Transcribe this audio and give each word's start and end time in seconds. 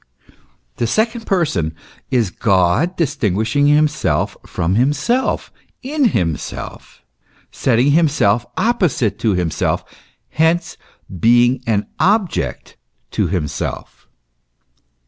The 0.77 0.87
second 0.87 1.27
Person 1.27 1.75
is 2.09 2.31
God 2.31 2.95
distinguishing 2.97 3.67
himself 3.67 4.35
from 4.47 4.73
himself 4.73 5.53
in 5.83 6.05
himself, 6.05 7.03
setting 7.51 7.91
himself 7.91 8.43
opposite 8.57 9.19
to 9.19 9.33
himself, 9.33 9.85
hence 10.29 10.75
being 11.19 11.61
an 11.67 11.85
object 11.99 12.77
to 13.11 13.27
himself. 13.27 14.07